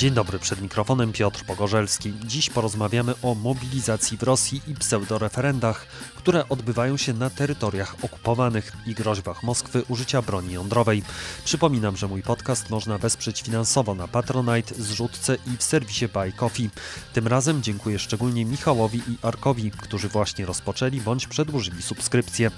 [0.00, 2.12] Dzień dobry, przed mikrofonem Piotr Pogorzelski.
[2.24, 5.86] Dziś porozmawiamy o mobilizacji w Rosji i pseudoreferendach,
[6.16, 11.02] które odbywają się na terytoriach okupowanych i groźbach Moskwy użycia broni jądrowej.
[11.44, 16.70] Przypominam, że mój podcast można wesprzeć finansowo na Patronite, zrzutce i w serwisie Buy Coffee.
[17.12, 22.50] Tym razem dziękuję szczególnie Michałowi i Arkowi, którzy właśnie rozpoczęli bądź przedłużyli subskrypcję.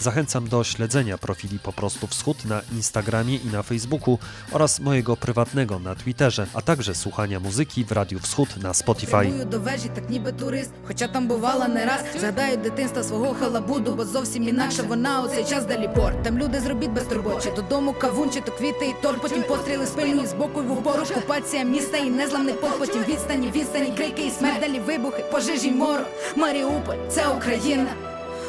[0.00, 4.18] Zachęcam do śledzenia profili Po prostu Wschód na Instagramie i na Facebooku
[4.52, 9.20] oraz mojego prywatnego na Twitterze, a także słuchania muzyki w Radiu Wschód na Spotify.
[9.20, 12.00] Прямую до вежі, так ніби турист, хоча там бувала не раз.
[12.20, 16.22] Згадаю дитинства свого халабуду, бо зовсім інакше вона у цей час далі порт.
[16.22, 19.22] Там люди з робіт безтурботчі, додому кавун, чи то квіти і торт.
[19.22, 21.02] Потім постріли спильні з боку й в упору.
[21.10, 22.78] Окупація міста і незламний пот.
[22.78, 26.06] Потім відстані, відстані, крики і смерть, далі вибухи, пожежі, й морок.
[26.36, 27.86] Маріуполь, це Україна.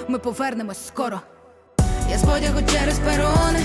[0.08, 1.22] Ми повернемось скоро.
[2.12, 3.60] Я з потягу через перони,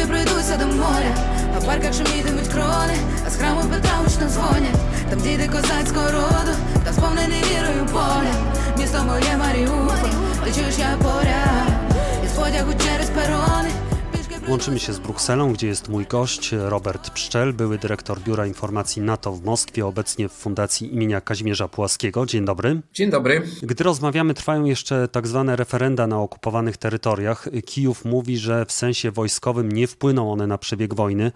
[0.00, 1.14] пішки пройдуся до моря,
[1.56, 6.52] а в парках шумітимуть крони, а з храму Петра гучно дзвонять, там діти козацького роду,
[6.84, 8.34] там сповнений вірою поля,
[8.78, 10.10] місто моє Маріуполь,
[10.44, 11.68] ти чуєш я поряд,
[12.24, 13.70] і потягу через перони.
[14.50, 19.32] Łączymy się z Brukselą, gdzie jest mój gość Robert Pszczel, były dyrektor Biura Informacji NATO
[19.32, 22.26] w Moskwie, obecnie w Fundacji imienia Kazimierza Pułaskiego.
[22.26, 22.80] Dzień dobry.
[22.94, 23.42] Dzień dobry.
[23.62, 27.48] Gdy rozmawiamy, trwają jeszcze tak zwane referenda na okupowanych terytoriach.
[27.64, 31.32] Kijów mówi, że w sensie wojskowym nie wpłyną one na przebieg wojny.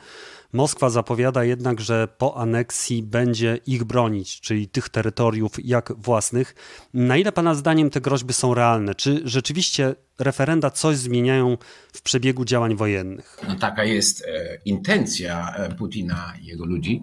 [0.52, 6.54] Moskwa zapowiada jednak, że po aneksji będzie ich bronić, czyli tych terytoriów jak własnych.
[6.94, 8.94] Na ile Pana zdaniem te groźby są realne?
[8.94, 11.58] Czy rzeczywiście referenda coś zmieniają
[11.92, 13.38] w przebiegu działań wojennych?
[13.48, 17.02] No taka jest e, intencja e, Putina i jego ludzi.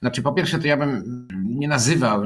[0.00, 2.22] Znaczy, po pierwsze, to ja bym nie nazywał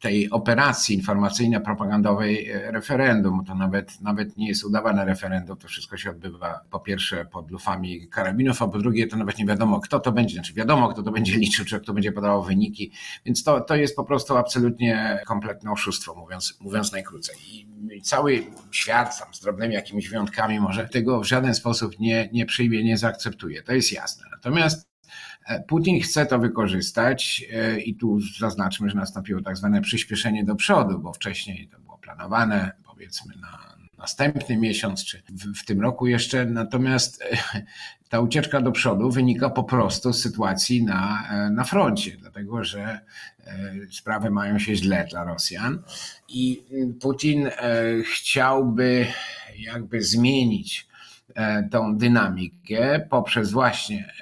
[0.00, 3.44] tej operacji informacyjno-propagandowej e, referendum.
[3.44, 5.56] To nawet, nawet nie jest udawane referendum.
[5.56, 9.46] To wszystko się odbywa po pierwsze pod lufami karabinów, a po drugie to nawet nie
[9.46, 10.34] wiadomo, kto to będzie.
[10.34, 12.92] Znaczy, wiadomo, kto to będzie liczył, czy kto będzie podawał wyniki.
[13.24, 17.36] Więc to, to jest po prostu absolutnie kompletne oszustwo, mówiąc, mówiąc najkrócej.
[17.48, 22.28] I i cały świat, tam z drobnymi jakimiś wyjątkami, może tego w żaden sposób nie,
[22.32, 23.62] nie przyjmie, nie zaakceptuje.
[23.62, 24.24] To jest jasne.
[24.30, 24.88] Natomiast
[25.46, 30.54] e, Putin chce to wykorzystać e, i tu zaznaczmy, że nastąpiło tak zwane przyspieszenie do
[30.54, 33.71] przodu, bo wcześniej to było planowane, powiedzmy, na
[34.02, 36.46] następny miesiąc, czy w, w tym roku jeszcze.
[36.46, 37.62] Natomiast e,
[38.08, 43.00] ta ucieczka do przodu wynika po prostu z sytuacji na, na froncie, dlatego że
[43.90, 45.82] sprawy mają się źle dla Rosjan
[46.28, 46.64] i
[47.00, 47.50] Putin
[48.14, 49.06] chciałby
[49.58, 50.88] jakby zmienić
[51.70, 54.12] tą dynamikę poprzez właśnie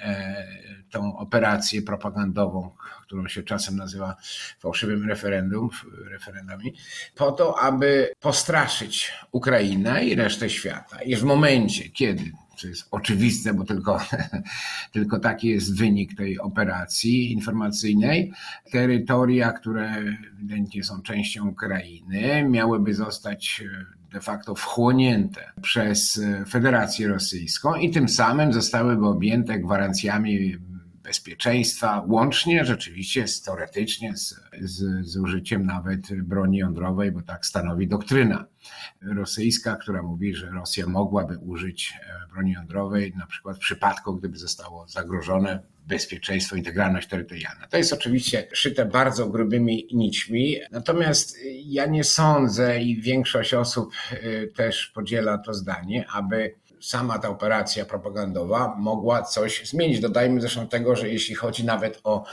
[0.91, 2.71] tą operację propagandową,
[3.10, 4.16] którą się czasem nazywa
[4.59, 5.69] fałszywym referendum,
[6.10, 6.75] referendami,
[7.15, 11.03] po to, aby postraszyć Ukrainę i resztę świata.
[11.03, 14.00] I w momencie, kiedy co jest oczywiste, bo tylko,
[14.93, 18.32] tylko taki jest wynik tej operacji informacyjnej.
[18.72, 19.94] Terytoria, które
[20.34, 23.65] ewidentnie są częścią Ukrainy, miałyby zostać
[24.12, 30.59] de facto wchłonięte przez Federację Rosyjską i tym samym zostałyby objęte gwarancjami
[31.10, 37.88] bezpieczeństwa, łącznie rzeczywiście z, teoretycznie z, z, z użyciem nawet broni jądrowej, bo tak stanowi
[37.88, 38.47] doktryna
[39.03, 41.94] rosyjska, która mówi, że Rosja mogłaby użyć
[42.32, 47.66] broni jądrowej, na przykład w przypadku, gdyby zostało zagrożone bezpieczeństwo, integralność terytorialna.
[47.66, 53.92] To jest oczywiście szyte bardzo grubymi nićmi, natomiast ja nie sądzę i większość osób
[54.56, 60.01] też podziela to zdanie, aby sama ta operacja propagandowa mogła coś zmienić.
[60.01, 62.25] Dodajmy zresztą tego, że jeśli chodzi nawet o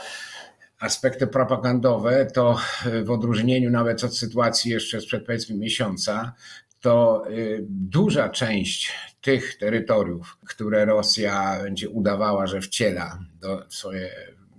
[0.80, 2.58] aspekty propagandowe, to
[3.04, 6.32] w odróżnieniu nawet od sytuacji jeszcze sprzed powiedzmy miesiąca,
[6.80, 7.24] to
[7.68, 14.10] duża część tych terytoriów, które Rosja będzie udawała, że wciela do swoje,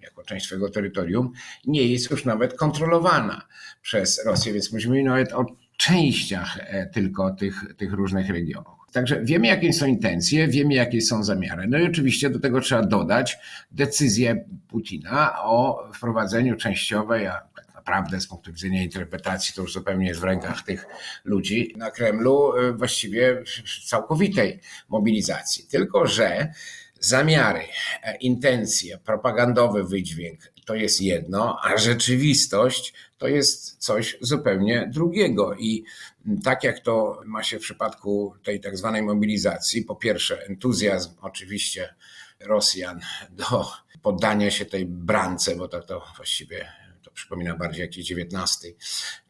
[0.02, 1.32] jako część swojego terytorium,
[1.68, 3.48] nie jest już nawet kontrolowana
[3.82, 5.46] przez Rosję, więc mówimy nawet o
[5.78, 6.60] częściach
[6.94, 8.79] tylko tych, tych różnych regionów.
[8.92, 11.68] Także wiemy, jakie są intencje, wiemy, jakie są zamiary.
[11.68, 13.38] No i oczywiście do tego trzeba dodać
[13.72, 20.08] decyzję Putina o wprowadzeniu częściowej, a tak naprawdę z punktu widzenia interpretacji to już zupełnie
[20.08, 20.86] jest w rękach tych
[21.24, 23.44] ludzi na Kremlu, właściwie
[23.86, 24.60] całkowitej
[24.90, 25.66] mobilizacji.
[25.70, 26.54] Tylko, że
[27.00, 27.62] zamiary,
[28.20, 35.56] intencje, propagandowy wydźwięk to jest jedno, a rzeczywistość to jest coś zupełnie drugiego.
[35.56, 35.84] I
[36.44, 41.96] tak jak to ma się w przypadku tej tak zwanej mobilizacji, po pierwsze entuzjazm oczywiście
[42.40, 43.00] Rosjan
[43.30, 43.66] do
[44.02, 46.68] poddania się tej brance, bo tak to właściwie
[47.10, 48.76] to przypomina bardziej jakiś XIX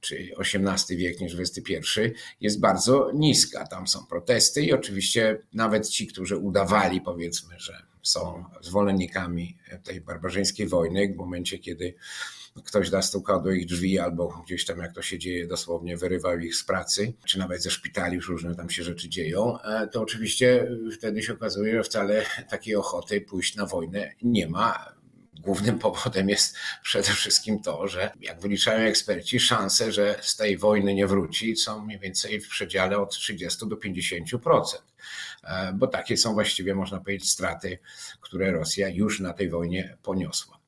[0.01, 1.99] czy XVIII wiek niż XXI,
[2.41, 3.67] jest bardzo niska.
[3.67, 10.67] Tam są protesty i oczywiście nawet ci, którzy udawali, powiedzmy, że są zwolennikami tej barbarzyńskiej
[10.67, 11.93] wojny, w momencie, kiedy
[12.65, 16.55] ktoś zastukał do ich drzwi albo gdzieś tam, jak to się dzieje, dosłownie wyrywał ich
[16.55, 20.71] z pracy, czy nawet ze szpitali, już różne tam się rzeczy dzieją, e, to oczywiście
[20.97, 24.98] wtedy się okazuje, że wcale takiej ochoty pójść na wojnę nie ma.
[25.39, 30.95] Głównym powodem jest przede wszystkim to, że jak wyliczają eksperci, szanse, że z tej wojny
[30.95, 34.61] nie wróci, są mniej więcej w przedziale od 30 do 50%.
[35.43, 37.79] E, bo takie są właściwie, można powiedzieć, straty,
[38.21, 40.59] które Rosja już na tej wojnie poniosła.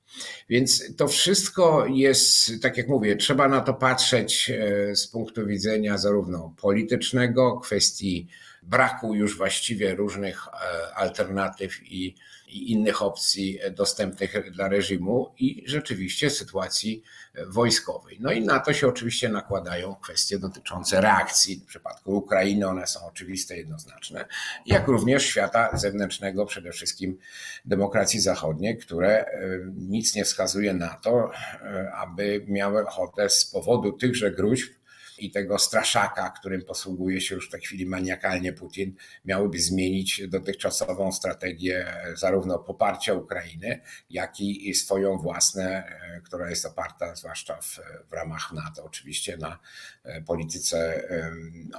[0.49, 5.97] Więc to wszystko jest, tak jak mówię, trzeba na to patrzeć e, z punktu widzenia
[5.97, 8.27] zarówno politycznego, kwestii
[8.63, 12.15] braku już właściwie różnych e, alternatyw i,
[12.51, 17.03] i innych opcji dostępnych dla reżimu i rzeczywiście sytuacji
[17.47, 18.17] wojskowej.
[18.19, 21.55] No i na to się oczywiście nakładają kwestie dotyczące reakcji.
[21.55, 24.25] W przypadku Ukrainy one są oczywiste, jednoznaczne,
[24.65, 27.17] jak również świata zewnętrznego, przede wszystkim
[27.65, 29.31] demokracji zachodniej, które e,
[29.75, 31.31] nic nie wskazuje na to,
[31.63, 34.80] e, aby miały ochotę z powodu tychże gruźb
[35.25, 38.95] i tego straszaka, którym posługuje się już w tej chwili maniakalnie Putin,
[39.25, 47.15] miałyby zmienić dotychczasową strategię zarówno poparcia Ukrainy, jak i swoją własną, e, która jest oparta
[47.15, 47.79] zwłaszcza w,
[48.09, 49.59] w ramach NATO, oczywiście na
[50.03, 51.01] e, polityce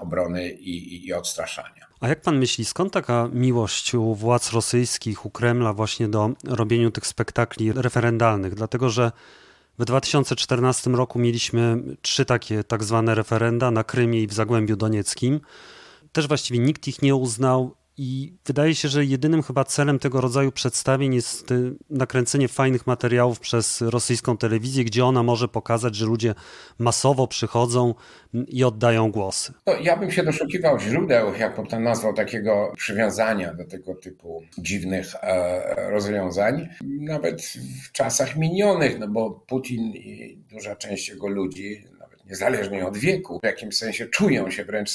[0.00, 1.86] obrony i, i odstraszania.
[2.00, 6.90] A jak pan myśli, skąd taka miłość u władz rosyjskich, u Kremla właśnie do robienia
[6.90, 8.54] tych spektakli referendalnych?
[8.54, 9.12] Dlatego, że
[9.78, 15.40] w 2014 roku mieliśmy trzy takie tak zwane referenda na Krymie i w Zagłębiu Donieckim.
[16.12, 20.52] Też właściwie nikt ich nie uznał i wydaje się, że jedynym chyba celem tego rodzaju
[20.52, 21.48] przedstawień jest
[21.90, 26.34] nakręcenie fajnych materiałów przez rosyjską telewizję, gdzie ona może pokazać, że ludzie
[26.78, 27.94] masowo przychodzą
[28.48, 29.52] i oddają głosy.
[29.66, 35.14] No, ja bym się doszukiwał źródeł, jak pan nazwał, takiego przywiązania do tego typu dziwnych
[35.22, 36.68] e, rozwiązań,
[37.00, 37.42] nawet
[37.88, 41.84] w czasach minionych, no bo Putin i duża część jego ludzi,
[42.26, 44.90] niezależnie od wieku, w jakimś sensie czują się wręcz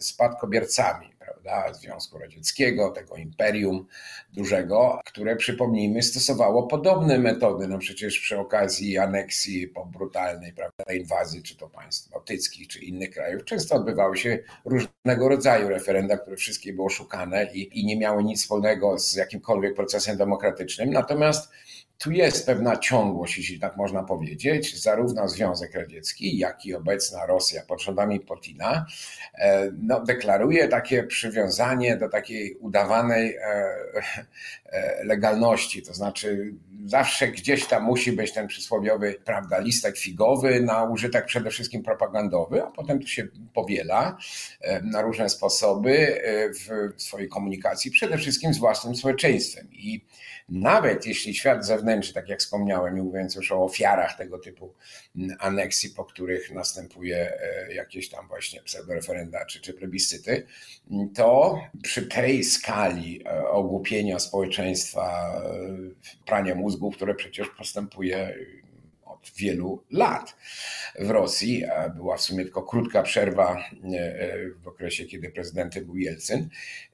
[0.00, 1.16] spadkobiercami
[1.46, 3.86] prawda, Związku Radzieckiego, tego imperium
[4.32, 11.42] dużego, które przypomnijmy stosowało podobne metody, no przecież przy okazji aneksji po brutalnej prawda, inwazji,
[11.42, 16.72] czy to państw bałtyckich, czy innych krajów, często odbywały się różnego rodzaju referenda, które wszystkie
[16.72, 20.90] były oszukane i, i nie miały nic wspólnego z jakimkolwiek procesem demokratycznym.
[20.90, 21.52] Natomiast
[21.98, 24.82] tu jest pewna ciągłość, jeśli tak można powiedzieć.
[24.82, 28.86] Zarówno Związek Radziecki, jak i obecna Rosja pod rządami Putina
[29.34, 33.42] e, no, deklaruje takie przywiązanie do takiej udawanej e,
[34.66, 35.82] e, legalności.
[35.82, 36.54] To znaczy,
[36.84, 42.62] zawsze gdzieś tam musi być ten przysłowiowy prawda, listek figowy na użytek przede wszystkim propagandowy,
[42.62, 44.18] a potem to się powiela
[44.82, 46.20] na różne sposoby
[46.60, 49.68] w swojej komunikacji, przede wszystkim z własnym społeczeństwem.
[49.72, 50.00] I
[50.48, 54.74] nawet jeśli świat zewnętrzny, tak jak wspomniałem, nie mówiąc już o ofiarach tego typu
[55.38, 60.46] aneksji, po których następuje e, jakieś tam właśnie pseudoreferenda czy, czy plebiscyty,
[61.14, 68.34] to przy tej skali e, ogłupienia społeczeństwa, e, prania mózgu, które przecież postępuje
[69.04, 70.36] od wielu lat
[70.98, 71.64] w Rosji.
[71.96, 73.64] Była w sumie tylko krótka przerwa
[74.62, 76.48] w okresie, kiedy prezydentem był Jelcyn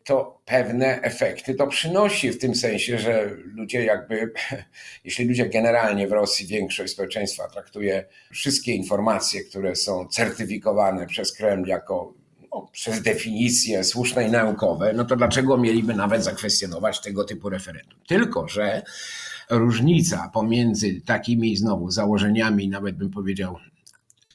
[0.04, 4.32] to pewne efekty to przynosi w tym sensie, że ludzie jakby,
[5.04, 11.68] jeśli ludzie generalnie w Rosji, większość społeczeństwa traktuje wszystkie informacje, które są certyfikowane przez Kreml
[11.68, 12.14] jako
[12.52, 17.98] no, przez definicję słuszne i naukowe, no to dlaczego mieliby nawet zakwestionować tego typu referendum?
[18.06, 18.82] Tylko, że
[19.50, 23.56] różnica pomiędzy takimi znowu założeniami, nawet bym powiedział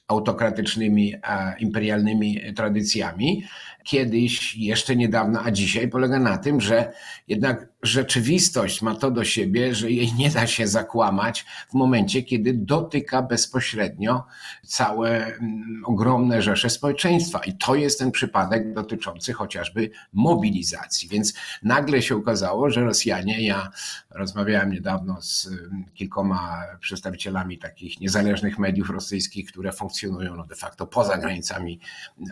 [0.07, 1.13] autokratycznymi,
[1.59, 3.43] imperialnymi tradycjami,
[3.83, 6.91] kiedyś, jeszcze niedawno, a dzisiaj polega na tym, że
[7.27, 12.53] jednak rzeczywistość ma to do siebie, że jej nie da się zakłamać w momencie, kiedy
[12.53, 14.25] dotyka bezpośrednio
[14.65, 17.39] całe mm, ogromne rzesze społeczeństwa.
[17.39, 21.10] I to jest ten przypadek dotyczący chociażby mobilizacji.
[21.10, 23.70] Więc nagle się okazało, że Rosjanie, ja
[24.10, 30.88] rozmawiałem niedawno z mm, kilkoma przedstawicielami takich niezależnych mediów rosyjskich, które funkcjonują no de facto
[30.88, 31.79] poza granicami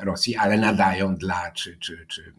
[0.02, 2.34] Rosji, ale nadają dla czy, czy, czy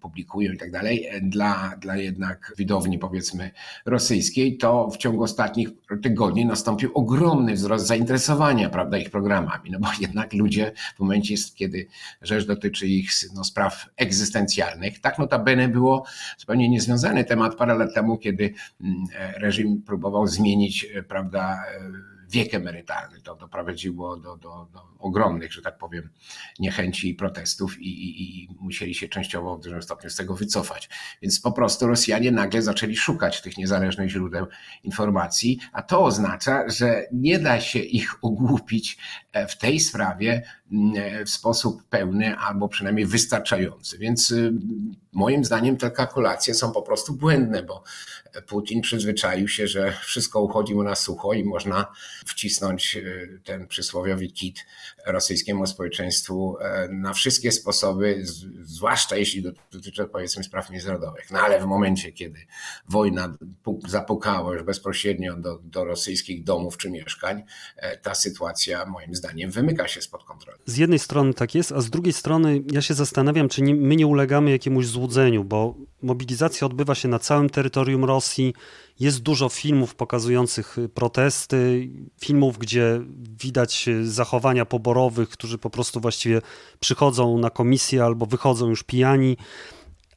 [0.00, 3.50] publikują i tak dalej, dla, dla jednak widowni powiedzmy
[3.86, 5.68] rosyjskiej, to w ciągu ostatnich
[6.02, 11.86] tygodni nastąpił ogromny wzrost zainteresowania prawda, ich programami, no bo jednak ludzie w momencie, kiedy
[12.22, 16.04] rzecz dotyczy ich no, spraw egzystencjalnych, tak notabene było
[16.38, 19.04] zupełnie niezwiązany temat parę lat temu, kiedy mm,
[19.36, 21.64] reżim próbował zmienić prawda,
[22.28, 23.20] wiek emerytalny.
[23.20, 26.10] To doprowadziło do, do, do ogromnych, że tak powiem,
[26.58, 30.88] niechęci i protestów i, i, i musieli się częściowo w dużym stopniu z tego wycofać.
[31.22, 34.46] Więc po prostu Rosjanie nagle zaczęli szukać tych niezależnych źródeł
[34.84, 38.98] informacji, a to oznacza, że nie da się ich ogłupić
[39.32, 40.42] e, w tej sprawie
[41.26, 43.98] w sposób pełny albo przynajmniej wystarczający.
[43.98, 44.52] Więc y,
[45.12, 47.82] moim zdaniem te kalkulacje są po prostu błędne, bo
[48.46, 51.92] Putin przyzwyczaił się, że wszystko uchodzi mu na sucho i można
[52.26, 54.66] wcisnąć y, ten przysłowiowy kit
[55.06, 58.22] rosyjskiemu społeczeństwu e, na wszystkie sposoby,
[58.62, 59.42] zwłaszcza jeśli
[59.72, 61.30] dotyczy powiedzmy spraw międzynarodowych.
[61.30, 62.46] No ale w momencie, kiedy
[62.88, 63.36] wojna
[63.88, 67.42] zapukała już bezpośrednio do, do rosyjskich domów czy mieszkań,
[67.76, 70.55] e, ta sytuacja moim zdaniem wymyka się spod kontroli.
[70.66, 73.96] Z jednej strony tak jest, a z drugiej strony ja się zastanawiam, czy nie, my
[73.96, 78.54] nie ulegamy jakiemuś złudzeniu, bo mobilizacja odbywa się na całym terytorium Rosji.
[79.00, 83.00] Jest dużo filmów pokazujących protesty, filmów, gdzie
[83.42, 86.42] widać zachowania poborowych, którzy po prostu właściwie
[86.80, 89.36] przychodzą na komisję albo wychodzą już pijani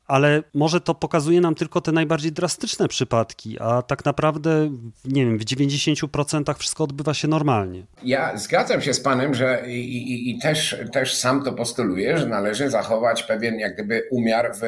[0.09, 4.71] ale może to pokazuje nam tylko te najbardziej drastyczne przypadki, a tak naprawdę,
[5.05, 7.83] nie wiem, w 90% wszystko odbywa się normalnie.
[8.03, 12.25] Ja zgadzam się z Panem, że i, i, i, też, też sam to postuluję, że
[12.25, 14.61] należy zachować pewien jak gdyby umiar w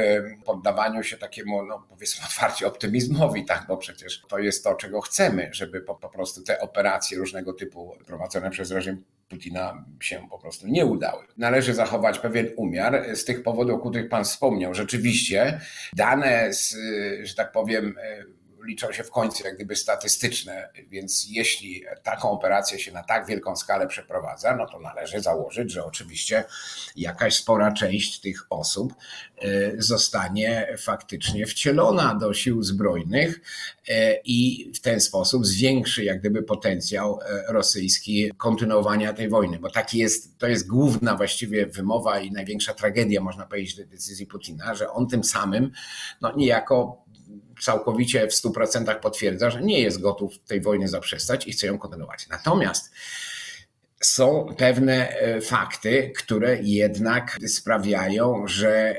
[0.45, 5.49] poddawaniu się takiemu, no powiedzmy otwarcie optymizmowi, tak, bo przecież to jest to, czego chcemy,
[5.51, 10.67] żeby po, po prostu te operacje różnego typu prowadzone przez reżim Putina się po prostu
[10.67, 11.23] nie udały.
[11.37, 14.73] Należy zachować pewien umiar z tych powodów, o których Pan wspomniał.
[14.73, 15.61] Rzeczywiście
[15.93, 16.77] dane, z,
[17.23, 17.95] że tak powiem,
[18.63, 23.55] liczą się w końcu jak gdyby statystyczne, więc jeśli taką operację się na tak wielką
[23.55, 26.43] skalę przeprowadza, no to należy założyć, że oczywiście
[26.95, 28.93] jakaś spora część tych osób
[29.37, 33.41] e, zostanie faktycznie wcielona do sił zbrojnych
[33.87, 39.69] e, i w ten sposób zwiększy jak gdyby potencjał e, rosyjski kontynuowania tej wojny, bo
[39.69, 44.89] taki jest, to jest główna właściwie wymowa i największa tragedia, można powiedzieć, decyzji Putina, że
[44.89, 45.71] on tym samym
[46.21, 47.00] no niejako
[47.61, 52.27] całkowicie w 100% potwierdza, że nie jest gotów tej wojny zaprzestać i chce ją kontynuować.
[52.29, 52.91] Natomiast
[54.01, 58.95] są pewne e, fakty, które jednak sprawiają, że e,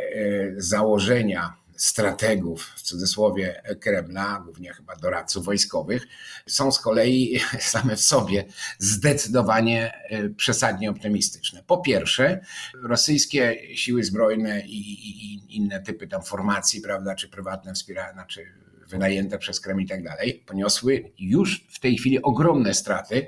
[0.56, 6.06] założenia strategów, w cudzysłowie Kremla, głównie chyba doradców wojskowych,
[6.46, 8.44] są z kolei same w sobie
[8.78, 11.62] zdecydowanie e, przesadnie optymistyczne.
[11.66, 12.40] Po pierwsze,
[12.82, 18.46] rosyjskie siły zbrojne i, i, inne typy tam formacji, prawda, czy prywatne wspierane, znaczy
[18.92, 23.26] wynajęte przez Kreml i tak dalej, poniosły już w tej chwili ogromne straty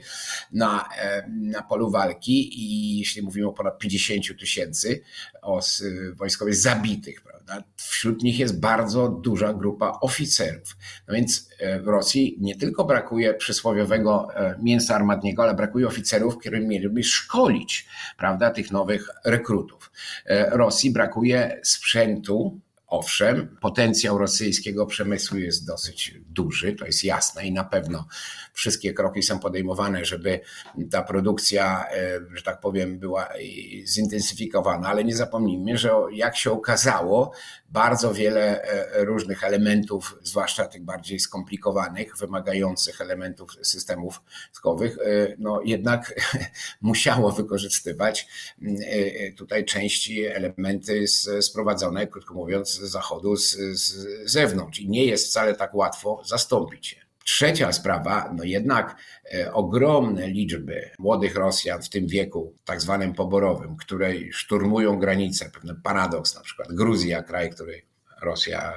[0.52, 5.02] na, e, na polu walki i jeśli mówimy o ponad 50 tysięcy
[6.14, 10.76] wojskowych zabitych, prawda, wśród nich jest bardzo duża grupa oficerów.
[11.08, 16.38] No więc e, w Rosji nie tylko brakuje przysłowiowego e, mięsa armatniego, ale brakuje oficerów,
[16.38, 17.86] którzy mieliby szkolić
[18.18, 19.92] prawda, tych nowych rekrutów.
[20.50, 22.60] Rosji brakuje sprzętu,
[22.94, 28.06] Owszem, potencjał rosyjskiego przemysłu jest dosyć duży, to jest jasne i na pewno
[28.52, 30.40] wszystkie kroki są podejmowane, żeby
[30.90, 33.28] ta produkcja, e, że tak powiem, była
[33.86, 37.32] zintensyfikowana, ale nie zapomnijmy, że jak się okazało,
[37.74, 45.60] bardzo wiele e, różnych elementów, zwłaszcza tych bardziej skomplikowanych, wymagających elementów systemów skowych, e, no
[45.64, 46.14] jednak
[46.80, 48.28] musiało wykorzystywać
[49.36, 51.04] tutaj części, elementy
[51.40, 54.80] sprowadzone, krótko mówiąc, z zachodu, z, z zewnątrz.
[54.80, 57.03] I nie jest wcale tak łatwo zastąpić je.
[57.24, 58.96] Trzecia sprawa, no jednak
[59.34, 65.80] e, ogromne liczby młodych Rosjan w tym wieku, tak zwanym poborowym, które szturmują granice, pewien
[65.82, 67.82] paradoks, na przykład Gruzja, kraj, który
[68.22, 68.74] Rosja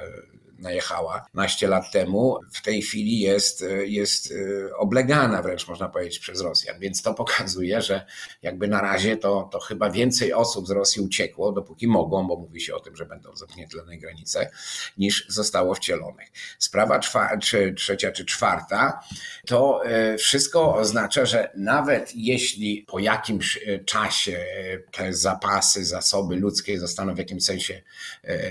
[0.58, 6.40] najechała naście lat temu, w tej chwili jest, jest e, oblegana wręcz można powiedzieć przez
[6.40, 6.80] Rosjan.
[6.80, 8.06] Więc to pokazuje, że
[8.42, 12.60] jakby na razie to, to chyba więcej osób z Rosji uciekło, dopóki mogą, bo mówi
[12.60, 14.50] się o tym, że będą zamknięte granice,
[14.98, 16.28] niż zostało wcielonych.
[16.58, 19.00] Sprawa czwa, czy trzecia czy czwarta,
[19.46, 24.44] to e, wszystko oznacza, że nawet jeśli po jakimś e, czasie
[24.92, 27.82] te zapasy, zasoby ludzkie zostaną w jakimś sensie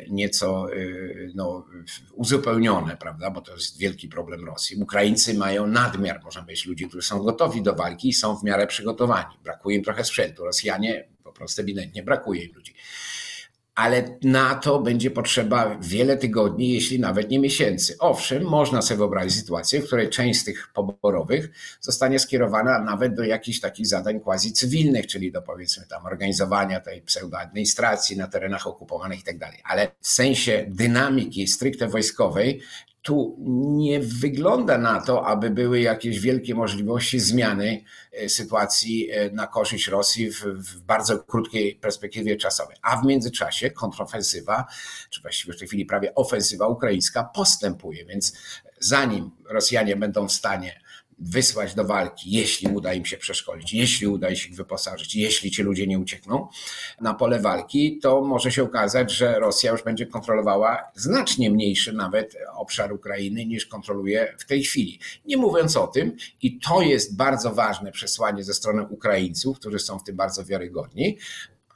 [0.09, 0.67] nieco
[1.35, 1.65] no,
[2.13, 4.82] uzupełnione, prawda, bo to jest wielki problem Rosji.
[4.82, 8.68] Ukraińcy mają nadmiar, można powiedzieć, ludzi, którzy są gotowi do walki i są w miarę
[8.68, 9.38] przygotowani.
[9.44, 10.44] Brakuje im trochę sprzętu.
[10.44, 12.75] Rosjanie po prostu ewidentnie brakuje im ludzi
[13.77, 17.96] ale na to będzie potrzeba wiele tygodni, jeśli nawet nie miesięcy.
[18.00, 21.50] Owszem, można sobie wyobrazić sytuację, w której część z tych poborowych
[21.81, 27.01] zostanie skierowana nawet do jakichś takich zadań quasi cywilnych, czyli do powiedzmy tam organizowania tej
[27.01, 29.60] pseudoadministracji na terenach okupowanych i tak dalej.
[29.63, 32.62] Ale w sensie dynamiki stricte wojskowej
[33.07, 33.35] tu
[33.77, 39.87] nie wygląda na to, aby były jakieś wielkie możliwości zmiany e, sytuacji e, na korzyść
[39.87, 42.77] Rosji w, w, bardzo krótkiej perspektywie czasowej.
[42.81, 44.65] A w międzyczasie kontrofensywa,
[45.09, 48.37] czy właściwie w tej chwili prawie ofensywa ukraińska postępuje, więc
[48.79, 50.81] zanim Rosjanie będą w stanie
[51.19, 55.51] wysłać do walki, jeśli uda im się przeszkolić, jeśli uda im się ich wyposażyć, jeśli
[55.51, 56.47] ci ludzie nie uciekną
[57.01, 62.38] na pole walki, to może się okazać, że Rosja już będzie kontrolowała znacznie mniejszy nawet
[62.55, 65.00] obszar Ukrainy niż kontroluje w tej chwili.
[65.25, 70.00] Nie mówiąc o tym, i to jest bardzo ważne przesłanie ze strony Ukraińców, którzy są
[70.00, 71.17] w tym bardzo wiarygodni,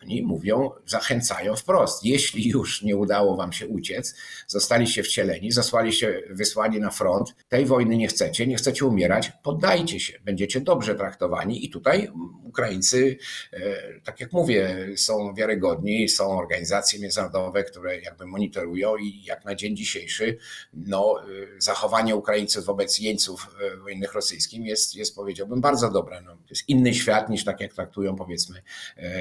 [0.02, 2.06] oni mówią, zachęcają wprost.
[2.06, 4.16] Jeśli już nie udało wam się uciec,
[4.48, 10.20] zostaliście wcieleni, zasłaliście wysłani na front, tej wojny nie chcecie, nie chcecie umierać, poddajcie się,
[10.26, 12.12] będziecie dobrze traktowani i tutaj
[12.44, 13.18] Ukraińcy,
[13.54, 13.60] e,
[14.04, 19.76] tak jak mówię, są wiarygodni, są organizacje międzynarodowe, które jakby monitorują i jak na dzień
[19.76, 20.38] dzisiejszy
[20.74, 21.26] no, e,
[21.62, 26.22] zachowanie Ukraińców wobec jeńców e, wojennych rosyjskim jest, jest powiedziałbym bardzo dobre.
[26.22, 28.62] No, to jest inny świat niż tak jak traktują powiedzmy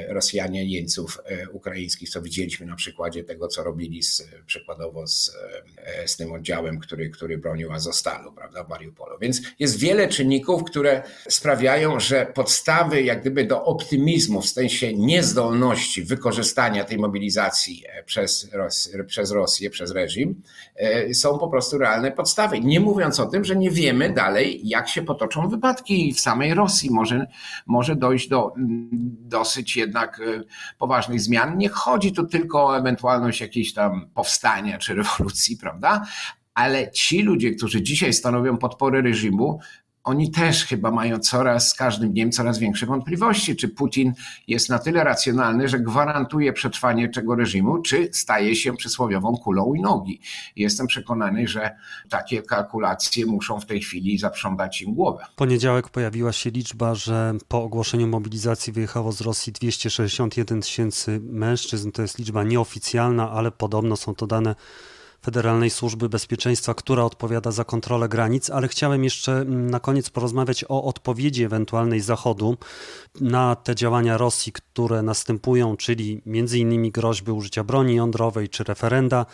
[0.08, 1.18] Rosjanie jeńców
[1.52, 5.36] ukraińskich, co widzieliśmy na przykładzie tego, co robili z, przykładowo z,
[6.06, 9.18] z tym oddziałem, który, który bronił Azostalu, prawda, w Mariupolu.
[9.20, 16.02] Więc jest wiele czynników, które sprawiają, że podstawy jak gdyby do optymizmu w sensie niezdolności
[16.02, 20.42] wykorzystania tej mobilizacji e, przez, Ros przez Rosję, przez reżim,
[20.76, 22.60] e, są po prostu realne podstawy.
[22.60, 26.90] Nie mówiąc o tym, że nie wiemy dalej, jak się potoczą wypadki w samej Rosji.
[26.90, 27.26] Może,
[27.66, 28.52] może dojść do
[29.28, 30.44] dosyć jednak e,
[30.78, 31.58] poważnych zmian.
[31.58, 36.04] Nie chodzi tu tylko o ewentualność jakiejś tam powstania czy rewolucji, prawda?
[36.54, 39.60] Ale ci ludzie, którzy dzisiaj stanowią podpory reżimu,
[40.04, 44.12] oni też chyba mają coraz, z każdym dniem coraz większe wątpliwości, czy Putin
[44.48, 49.82] jest na tyle racjonalny, że gwarantuje przetrwanie tego reżimu, czy staje się przysłowiową kulą u
[49.82, 50.20] nogi.
[50.56, 51.76] Jestem przekonany, że
[52.08, 55.24] takie kalkulacje muszą w tej chwili zaprzątać im głowę.
[55.32, 61.90] W poniedziałek pojawiła się liczba, że po ogłoszeniu mobilizacji wyjechało z Rosji 261 tysięcy mężczyzn.
[61.90, 64.54] To jest liczba nieoficjalna, ale podobno są to dane
[65.22, 70.64] Federalnej Służby Bezpieczeństwa, która odpowiada za kontrolę granic, ale chciałem jeszcze mm, na koniec porozmawiać
[70.68, 72.56] o odpowiedzi ewentualnej Zachodu
[73.20, 76.22] na te działania Rosji, które następują, czyli
[76.54, 79.26] innymi groźby użycia broni jądrowej czy referenda.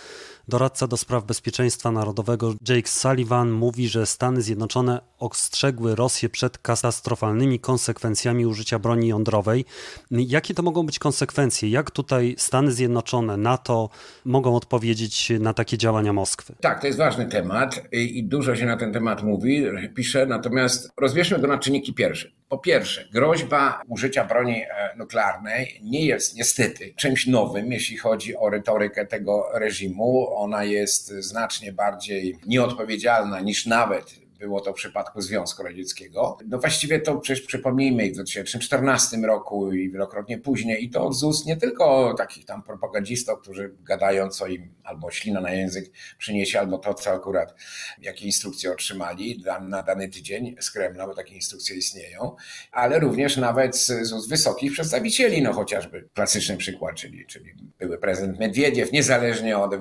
[0.49, 7.61] Doradca do spraw bezpieczeństwa narodowego Jake Sullivan mówi, że Stany Zjednoczone ostrzegły Rosję przed katastrofalnymi
[7.61, 9.65] konsekwencjami użycia broni jądrowej.
[10.11, 11.71] Jakie to mogą być konsekwencje?
[11.71, 13.89] Jak tutaj Stany Zjednoczone, NATO
[14.25, 16.55] mogą odpowiedzieć na takie działania Moskwy?
[16.61, 21.39] Tak, to jest ważny temat i dużo się na ten temat mówi, pisze, natomiast rozbierzmy
[21.39, 22.29] go na czynniki pierwsze.
[22.49, 28.51] Po pierwsze, groźba użycia broni e, nuklearnej nie jest niestety czymś nowym, jeśli chodzi o
[28.51, 30.37] retorykę tego reżimu.
[30.37, 36.39] Ona jest znacznie bardziej nieodpowiedzialna niż nawet było to w przypadku Związku Radzieckiego.
[36.49, 41.47] No właściwie to przecież przypomnijmy, w 2014 roku i wielokrotnie później, i to z ust
[41.47, 46.79] nie tylko takich tam propagandistów, którzy gadają, co im albo ślina na język przyniesie, albo
[46.79, 47.55] to, co akurat,
[48.03, 52.37] jakie instrukcje otrzymali na dany tydzień z Kremla, bo takie instrukcje istnieją,
[52.73, 58.93] ale również nawet z wysokich przedstawicieli, no chociażby klasyczny przykład, czyli, czyli były prezydent Medwiediew,
[58.93, 59.75] niezależnie od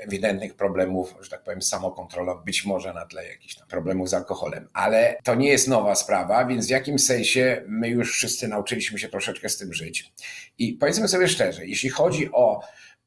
[0.00, 4.08] ewidentnych problemów, że tak powiem, z samokontrolą, być może na tle jakichś tam problemów problemów
[4.08, 4.68] z alkoholem.
[4.72, 9.08] Ale to nie jest nowa sprawa, więc w jakimś sensie my już wszyscy nauczyliśmy się
[9.08, 10.12] troszeczkę z tym żyć.
[10.58, 12.60] I powiedzmy sobie szczerze, jeśli chodzi o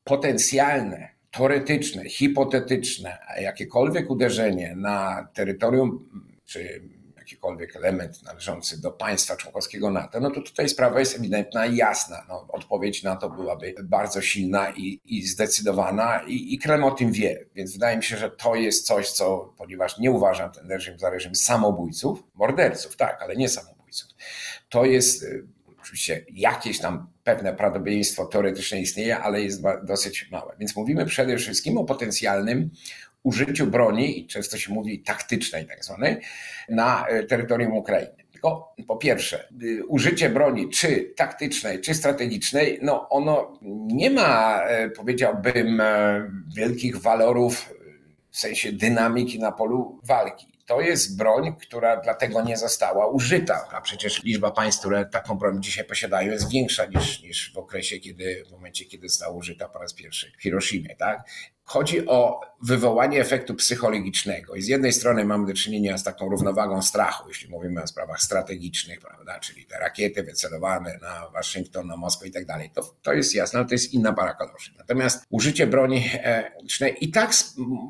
[0.04, 6.10] potencjalne, teoretyczne, hipotetyczne, jakiekolwiek uderzenie na terytorium
[6.46, 6.82] czy
[7.22, 12.26] jakikolwiek element należący do państwa członkowskiego NATO, no to tutaj sprawa jest ewidentna i jasna.
[12.28, 17.12] No, odpowiedź na to byłaby bardzo silna i, i zdecydowana i, i Kreml o tym
[17.12, 17.46] wie.
[17.56, 21.10] Więc wydaje mi się, że to jest coś, co, ponieważ nie uważam ten reżim za
[21.10, 24.10] reżim samobójców, morderców, tak, ale nie samobójców,
[24.70, 25.48] to jest y,
[25.82, 30.56] oczywiście jakieś tam pewne prawdopodobieństwo teoretyczne istnieje, ale jest dosyć małe.
[30.60, 32.70] Więc mówimy przede wszystkim o potencjalnym
[33.24, 36.18] użyciu broni, często się mówi taktycznej tak zwanej,
[36.70, 38.22] na e, terytorium Ukrainy.
[38.32, 44.90] Tylko po pierwsze, y, użycie broni, czy taktycznej, czy strategicznej, no ono nie ma, e,
[44.90, 47.74] powiedziałbym, e, wielkich walorów
[48.32, 50.52] w sensie dynamiki na polu walki.
[50.66, 55.64] To jest broń, która dlatego nie została użyta, a przecież liczba państw, które taką broń
[55.64, 59.80] dzisiaj posiadają, jest większa niż, niż w okresie, kiedy, w momencie, kiedy została użyta po
[59.80, 61.24] raz pierwszy w Hiroshimie, tak?
[61.64, 64.56] Chodzi o wywołanie efektu psychologicznego.
[64.56, 68.22] I z jednej strony mamy do czynienia z taką równowagą strachu, jeśli mówimy o sprawach
[68.22, 72.70] strategicznych, prawda, czyli te rakiety wycelowane na Waszyngton, na Moskwę i tak dalej.
[72.74, 74.72] To, to jest jasne, ale to jest inna para kaloszy.
[74.78, 77.32] Natomiast użycie broni chemicznej i tak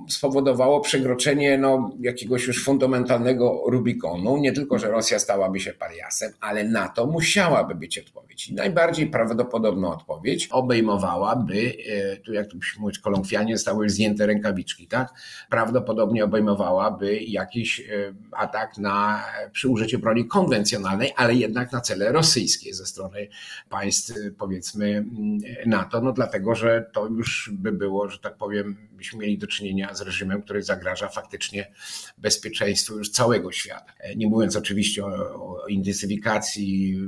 [0.10, 4.38] spowodowało przekroczenie no, jakiegoś już fundamentalnego Rubikonu.
[4.38, 8.50] Nie tylko, że Rosja stałaby się pariasem, ale na to musiałaby być odpowiedź.
[8.50, 15.14] I najbardziej prawdopodobna odpowiedź obejmowałaby, e, tu jak tu mówić kolokwialnie, zostały zdjęte rękawiczki, tak?
[15.50, 17.84] Prawdopodobnie obejmowałaby jakiś e,
[18.32, 23.28] atak na, przy użyciu broni konwencjonalnej, ale jednak na cele rosyjskie ze strony
[23.70, 28.78] państw, e, powiedzmy, mm, NATO, no dlatego, że to już by było, że tak powiem,
[28.92, 31.72] byśmy mieli do czynienia z reżimem, który zagraża faktycznie
[32.18, 33.94] bezpieczeństwu już całego świata.
[34.00, 37.00] E, nie mówiąc oczywiście o, o intensyfikacji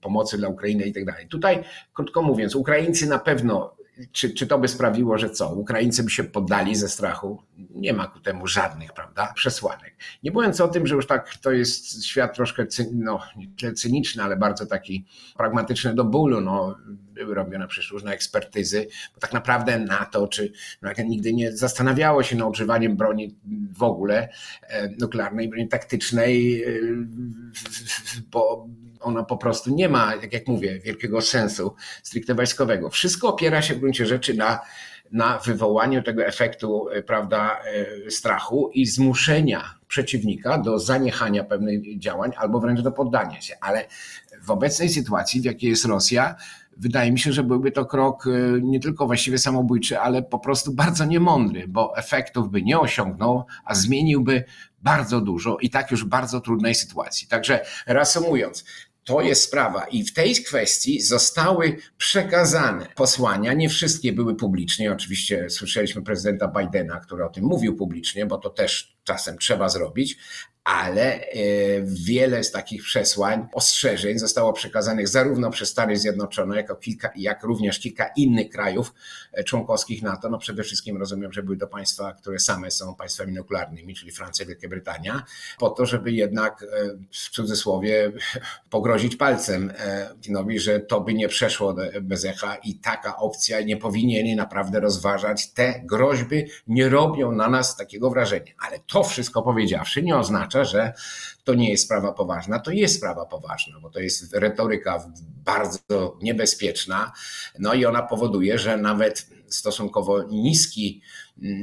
[0.00, 1.28] pomocy dla Ukrainy i tak dalej.
[1.28, 3.81] Tutaj, krótko mówiąc, Ukraińcy na pewno
[4.12, 5.48] czy, czy to by sprawiło, że co?
[5.54, 7.42] Ukraińcy by się poddali ze strachu?
[7.74, 9.96] Nie ma ku temu żadnych, prawda, przesłanek.
[10.22, 13.20] Nie mówiąc o tym, że już tak to jest świat troszkę, no,
[13.62, 15.04] nie cyniczny, ale bardzo taki
[15.36, 16.40] pragmatyczny do bólu.
[16.40, 16.76] No,
[17.12, 20.52] były robione przecież różne ekspertyzy, bo tak naprawdę NATO, czy
[21.04, 23.36] nigdy nie zastanawiało się nad używaniem broni
[23.76, 24.28] w ogóle
[24.62, 26.68] e, nuklearnej, broni taktycznej, e,
[28.30, 28.68] bo
[29.00, 32.90] ona po prostu nie ma, jak, jak mówię, wielkiego sensu stricte wojskowego.
[32.90, 34.60] Wszystko opiera się w gruncie rzeczy na,
[35.12, 37.60] na wywołaniu tego efektu, e, prawda,
[38.08, 43.54] strachu i zmuszenia przeciwnika do zaniechania pewnych działań albo wręcz do poddania się.
[43.60, 43.86] Ale
[44.42, 46.36] w obecnej sytuacji, w jakiej jest Rosja,
[46.76, 48.30] wydaje mi się, że byłby to krok e,
[48.62, 53.74] nie tylko właściwie samobójczy, ale po prostu bardzo niemądry, bo efektów by nie osiągnął, a
[53.74, 54.44] zmieniłby
[54.82, 57.28] bardzo dużo i tak już bardzo trudnej sytuacji.
[57.28, 58.64] Także reasumując,
[59.04, 59.84] to jest sprawa.
[59.84, 63.52] I w tej kwestii zostały przekazane posłania.
[63.52, 64.92] Nie wszystkie były publicznie.
[64.92, 70.18] Oczywiście słyszeliśmy prezydenta Bidena, który o tym mówił publicznie, bo to też czasem trzeba zrobić,
[70.64, 71.26] ale e,
[71.84, 78.10] wiele z takich przesłań, ostrzeżeń zostało przekazanych zarówno przez Stany Zjednoczone, kilka, jak również kilka
[78.16, 78.94] innych krajów
[79.32, 80.30] e, członkowskich NATO.
[80.30, 84.46] No przede wszystkim rozumiem, że były to państwa, które same są państwami nuklearnymi, czyli Francja,
[84.46, 85.22] Wielka Brytania,
[85.58, 86.66] po to, żeby jednak e,
[87.10, 88.12] w cudzysłowie
[88.70, 89.72] pogrozić palcem
[90.14, 95.50] Putinowi, że to by nie przeszło bez echa i taka opcja nie powinien naprawdę rozważać.
[95.50, 98.52] Te groźby nie robią na nas takiego wrażenia.
[98.68, 100.92] Ale to wszystko powiedziawszy nie oznacza, oznacza, że
[101.44, 102.58] to nie jest sprawa poważna.
[102.58, 105.04] To jest sprawa poważna, bo to jest retoryka
[105.44, 107.12] bardzo niebezpieczna,
[107.58, 111.02] no i ona powoduje, że nawet stosunkowo niski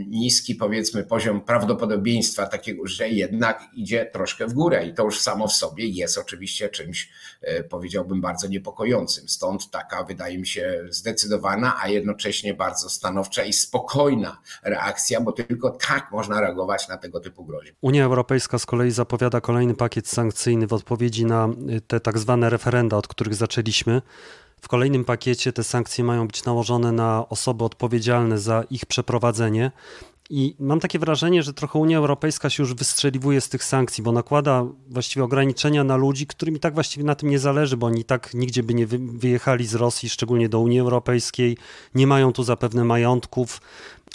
[0.08, 5.48] niski, powiedzmy, poziom prawdopodobieństwa takiego, że jednak idzie troszkę w górę i to już samo
[5.48, 7.10] w sobie jest oczywiście czymś,
[7.42, 9.30] e, powiedziałbym, bardzo niepokojącym.
[9.30, 15.70] Stąd taka, wydaje mi się, zdecydowana, a jednocześnie bardzo stanowcza i spokojna reakcja, bo tylko
[15.70, 17.76] tak można reagować na tego typu groźby.
[17.82, 21.50] Unia Europejska z kolei zapowiada kolejny pakiet sankcyjny w odpowiedzi na
[21.88, 24.02] te tak zwane referenda, od których zaczęliśmy.
[24.62, 29.72] W kolejnym pakiecie te sankcje mają być nałożone na osoby odpowiedzialne za ich przeprowadzenie.
[30.30, 34.12] I mam takie wrażenie, że trochę Unia Europejska się już wystrzeliwuje z tych sankcji, bo
[34.12, 38.04] nakłada właściwie ograniczenia na ludzi, którym i tak właściwie na tym nie zależy, bo oni
[38.04, 41.58] tak nigdzie by nie wyjechali z Rosji, szczególnie do Unii Europejskiej,
[41.96, 43.62] nie mają tu zapewne majątków.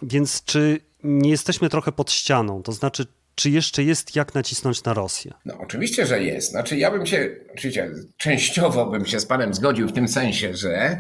[0.02, 2.62] Więc czy nie jesteśmy trochę pod ścianą?
[2.62, 5.33] To znaczy, czy jeszcze jest jak nacisnąć na Rosję?
[5.44, 6.51] No oczywiście, że jest.
[6.51, 10.99] Znaczy ja bym się, oczywiście częściowo bym się z panem zgodził w tym sensie, że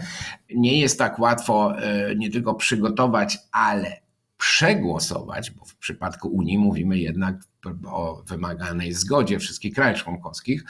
[0.54, 4.00] nie jest tak łatwo e, nie tylko przygotować, ale
[4.38, 7.36] przegłosować, bo w przypadku Unii mówimy jednak
[7.86, 10.64] o wymaganej zgodzie wszystkich krajów członkowskich,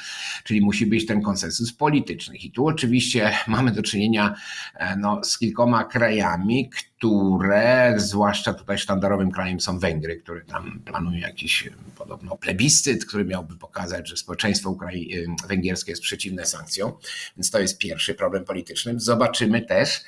[0.44, 2.36] czyli musi być ten konsensus polityczny.
[2.36, 4.34] I tu oczywiście mamy do czynienia
[4.74, 11.18] e, no, z kilkoma krajami, które, zwłaszcza tutaj sztandarowym krajem są Węgry, które tam planują
[11.18, 16.92] jakiś e, podobno plebiscyt, który miałby pokazać, że społeczeństwo Ukrai- e, węgierskie jest przeciwne sankcjom.
[17.36, 18.94] Więc to jest pierwszy problem polityczny.
[18.96, 20.04] Zobaczymy też,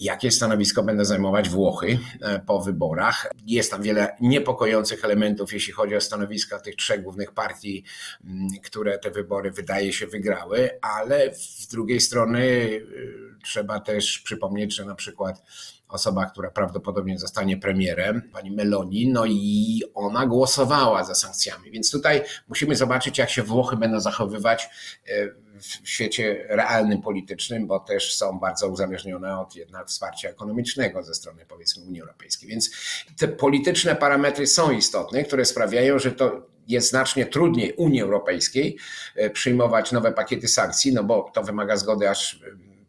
[0.00, 3.30] jakie stanowisko będą zajmować Włochy e, po wyborach.
[3.46, 7.84] Jest tam wiele niepokojących elementów, jeśli chodzi o stanowiska tych trzech głównych partii,
[8.24, 14.74] mm, które te wybory wydaje się wygrały, ale z drugiej strony e, trzeba też przypomnieć,
[14.74, 15.42] że na przykład
[15.88, 21.70] osoba, która prawdopodobnie zostanie premierem, pani Meloni, no i ona głosowała za sankcjami.
[21.70, 24.68] Więc tutaj musimy zobaczyć, jak się Włochy będą zachowywać
[25.08, 25.28] e,
[25.60, 31.46] w świecie realnym, politycznym, bo też są bardzo uzależnione od jednak wsparcia ekonomicznego ze strony
[31.48, 32.48] powiedzmy Unii Europejskiej.
[32.48, 32.70] Więc
[33.18, 38.78] te polityczne parametry są istotne, które sprawiają, że to jest znacznie trudniej Unii Europejskiej
[39.16, 42.40] e, przyjmować nowe pakiety sankcji, no bo to wymaga zgody aż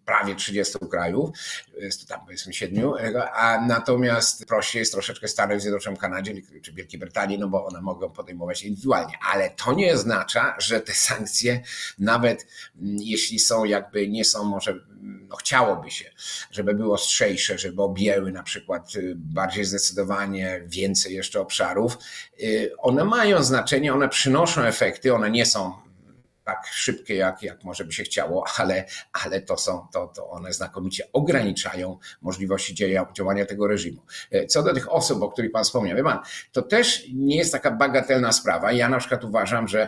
[0.09, 1.29] prawie 30 krajów,
[1.77, 2.93] jest to tam powiedzmy siedmiu,
[3.33, 8.09] a natomiast prościej jest troszeczkę Stanów Zjednoczonych, Kanadzie czy Wielkiej Brytanii, no bo one mogą
[8.09, 11.61] podejmować indywidualnie, ale to nie oznacza, że te sankcje
[11.99, 12.47] nawet
[12.81, 14.79] mm, jeśli są jakby nie są może
[15.29, 16.11] no chciałoby się,
[16.51, 21.97] żeby były ostrzejsze, żeby objęły na przykład y, bardziej zdecydowanie więcej jeszcze obszarów.
[22.43, 25.88] Y, one mają znaczenie, one przynoszą efekty, one nie są
[26.49, 30.53] tak szybkie, jak, jak może by się chciało, ale, ale to, są, to, to one
[30.53, 32.75] znakomicie ograniczają możliwości
[33.13, 34.01] działania tego reżimu.
[34.31, 36.19] E, co do tych osób, o których Pan wspomniał, wie Pan,
[36.51, 38.71] to też nie jest taka bagatelna sprawa.
[38.71, 39.87] Ja na przykład uważam, że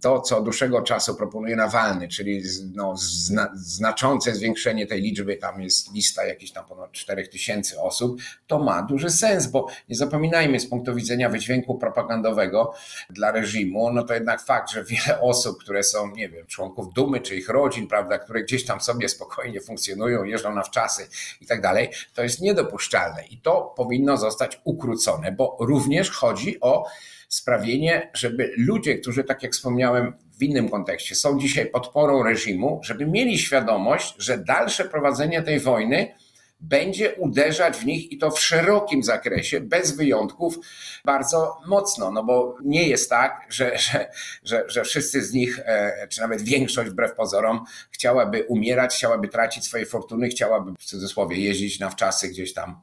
[0.00, 2.42] to, co od dłuższego czasu proponuje Nawalny, czyli
[2.74, 8.20] no, zna, znaczące zwiększenie tej liczby, tam jest lista jakichś tam ponad 4 tysięcy osób,
[8.46, 12.74] to ma duży sens, bo nie zapominajmy z punktu widzenia wydźwięku propagandowego
[13.10, 16.92] dla reżimu, no to jednak fakt, że wiele osób, które są są, nie wiem, członków
[16.92, 21.08] dumy czy ich rodzin, prawda, które gdzieś tam sobie spokojnie funkcjonują, jeżdżą na wczasy
[21.40, 26.86] i tak dalej, to jest niedopuszczalne i to powinno zostać ukrócone, bo również chodzi o
[27.28, 33.06] sprawienie, żeby ludzie, którzy, tak jak wspomniałem, w innym kontekście są dzisiaj podporą reżimu, żeby
[33.06, 36.14] mieli świadomość, że dalsze prowadzenie tej wojny
[36.60, 40.58] będzie uderzać w nich i to w szerokim zakresie, bez wyjątków,
[41.04, 42.10] bardzo mocno.
[42.10, 44.10] No bo nie jest tak, że, że,
[44.42, 49.64] że, że wszyscy z nich, e, czy nawet większość wbrew pozorom, chciałaby umierać, chciałaby tracić
[49.64, 52.80] swoje fortuny, chciałaby w cudzysłowie jeździć na wczasy gdzieś tam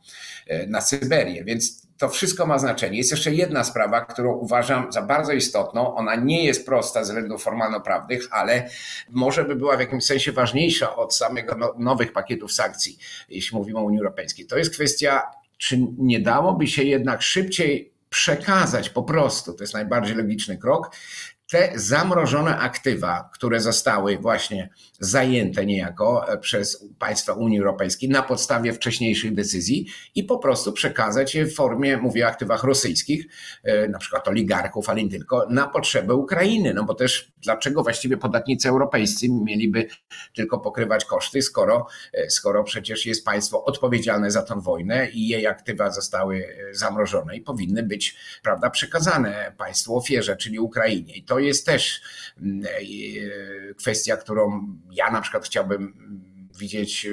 [0.48, 1.44] e, na Syberię.
[1.44, 2.98] Więc to wszystko ma znaczenie.
[2.98, 5.96] Jest jeszcze jedna sprawa, którą uważam za bardzo istotną.
[5.96, 8.70] Ona nie jest prosta ze względów formalno-prawnych, ale
[9.10, 12.98] może by była w jakimś sensie ważniejsza od samego no, nowych pakietów sankcji,
[13.30, 14.46] jeśli mówimy o Unii Europejskiej.
[14.46, 15.22] To jest kwestia,
[15.58, 20.96] czy nie dałoby się jednak szybciej przekazać po prostu, to jest najbardziej logiczny krok,
[21.54, 28.74] te zamrożone aktywa, które zostały właśnie zajęte niejako e, przez państwa Unii Europejskiej na podstawie
[28.74, 33.26] wcześniejszych decyzji i po prostu przekazać je w formie, mówię o aktywach rosyjskich,
[33.64, 36.74] e, na przykład oligarchów, ale nie tylko, na potrzeby Ukrainy.
[36.74, 39.88] No bo też dlaczego właściwie podatnicy europejscy mieliby
[40.36, 45.48] tylko pokrywać koszty, skoro, e, skoro przecież jest państwo odpowiedzialne za tę wojnę i jej
[45.48, 51.14] aktywa zostały zamrożone i powinny być, prawda, przekazane państwu ofierze, czyli Ukrainie.
[51.14, 52.02] I to jest też
[52.42, 52.64] mm,
[53.78, 55.94] kwestia, którą ja na przykład chciałbym
[56.58, 57.08] widzieć,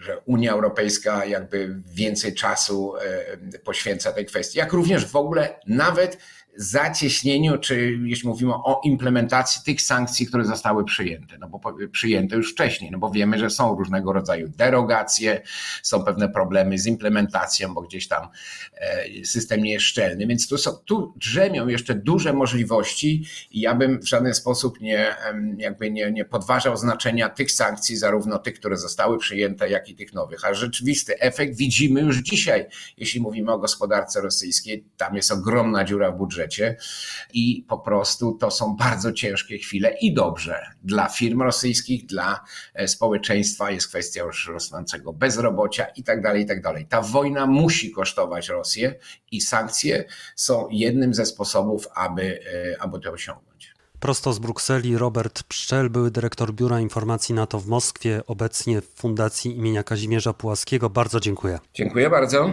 [0.00, 6.18] że Unia Europejska jakby więcej czasu e, poświęca tej kwestii, jak również w ogóle nawet
[6.56, 11.60] zacieśnieniu, czy jeśli mówimy o implementacji tych sankcji, które zostały przyjęte, no bo
[11.92, 15.42] przyjęte już wcześniej, no bo wiemy, że są różnego rodzaju derogacje,
[15.82, 18.28] są pewne problemy z implementacją, bo gdzieś tam
[18.74, 23.74] e, system nie jest szczelny, więc tu, są, tu drzemią jeszcze duże możliwości i ja
[23.74, 25.16] bym w żaden sposób nie,
[25.58, 30.12] jakby nie, nie podważał znaczenia tych sankcji, zarówno tych, które zostały przyjęte, jak i tych
[30.12, 35.84] nowych, a rzeczywisty efekt widzimy już dzisiaj, jeśli mówimy o gospodarce rosyjskiej, tam jest ogromna
[35.84, 36.76] dziura w budżecie, budżecie
[37.32, 42.40] i po prostu to są bardzo ciężkie chwile i dobrze dla firm rosyjskich, dla
[42.74, 46.86] e, społeczeństwa, jest kwestia już rosnącego bezrobocia i tak dalej, i tak dalej.
[46.86, 48.94] Ta wojna musi kosztować Rosję
[49.30, 50.04] i sankcje
[50.36, 52.40] są jednym ze sposobów, aby,
[52.72, 53.74] e, aby to osiągnąć.
[54.00, 59.56] Prosto z Brukseli Robert Pszczel, były dyrektor Biura Informacji NATO w Moskwie, obecnie w Fundacji
[59.56, 60.90] imienia Kazimierza Pułaskiego.
[60.90, 61.58] Bardzo dziękuję.
[61.74, 62.52] Dziękuję bardzo.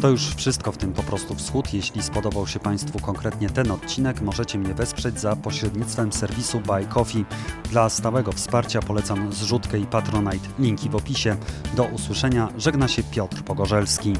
[0.00, 1.74] To już wszystko w tym po prostu wschód.
[1.74, 7.24] Jeśli spodobał się Państwu konkretnie ten odcinek, możecie mnie wesprzeć za pośrednictwem serwisu Buy Coffee.
[7.70, 10.48] Dla stałego wsparcia polecam zrzutkę i Patronite.
[10.58, 11.36] Linki w opisie.
[11.76, 12.48] Do usłyszenia.
[12.56, 14.12] Żegna się Piotr Pogorzelski.